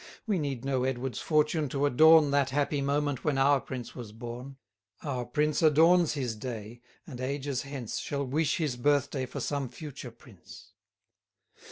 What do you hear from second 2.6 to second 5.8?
moment when our prince was born: Our prince